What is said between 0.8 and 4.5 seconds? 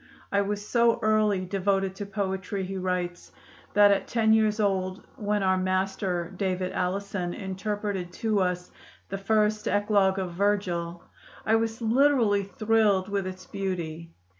early devoted to poetry," he writes, "that at ten